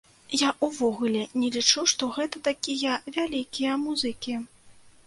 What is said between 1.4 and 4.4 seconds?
не лічу, што гэта такія вялікія музыкі.